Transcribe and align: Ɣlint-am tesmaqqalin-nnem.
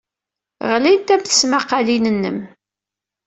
Ɣlint-am 0.71 1.21
tesmaqqalin-nnem. 1.23 2.39